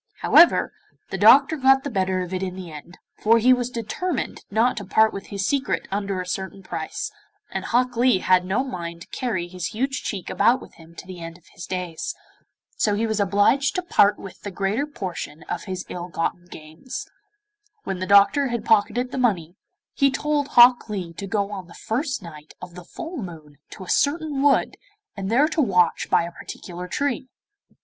However, 0.21 0.73
the 1.11 1.17
doctor 1.19 1.57
got 1.57 1.83
the 1.83 1.91
better 1.91 2.21
of 2.23 2.33
it 2.33 2.41
in 2.41 2.55
the 2.55 2.71
end, 2.71 2.97
for 3.19 3.37
he 3.37 3.53
was 3.53 3.69
determined 3.69 4.43
not 4.49 4.75
to 4.77 4.83
part 4.83 5.13
with 5.13 5.27
his 5.27 5.45
secret 5.45 5.87
under 5.91 6.19
a 6.19 6.25
certain 6.25 6.63
price, 6.63 7.11
and 7.51 7.65
Hok 7.65 7.95
Lee 7.95 8.17
had 8.17 8.43
no 8.43 8.63
mind 8.63 9.01
to 9.01 9.07
carry 9.09 9.47
his 9.47 9.67
huge 9.67 10.01
cheek 10.01 10.27
about 10.27 10.59
with 10.59 10.73
him 10.73 10.95
to 10.95 11.05
the 11.05 11.19
end 11.19 11.37
of 11.37 11.45
his 11.53 11.67
days. 11.67 12.15
So 12.77 12.95
he 12.95 13.05
was 13.05 13.19
obliged 13.19 13.75
to 13.75 13.83
part 13.83 14.17
with 14.17 14.41
the 14.41 14.49
greater 14.49 14.87
portion 14.87 15.43
of 15.43 15.65
his 15.65 15.85
ill 15.87 16.07
gotten 16.09 16.47
gains. 16.47 17.07
When 17.83 17.99
the 17.99 18.07
Doctor 18.07 18.47
had 18.47 18.65
pocketed 18.65 19.11
the 19.11 19.19
money, 19.19 19.55
he 19.93 20.09
told 20.09 20.47
Hok 20.47 20.89
Lee 20.89 21.13
to 21.13 21.27
go 21.27 21.51
on 21.51 21.67
the 21.67 21.75
first 21.75 22.23
night 22.23 22.55
of 22.59 22.73
the 22.73 22.85
full 22.85 23.17
moon 23.17 23.59
to 23.69 23.83
a 23.83 23.87
certain 23.87 24.41
wood 24.41 24.77
and 25.15 25.29
there 25.29 25.47
to 25.49 25.61
watch 25.61 26.09
by 26.09 26.23
a 26.23 26.31
particular 26.31 26.87
tree. 26.87 27.29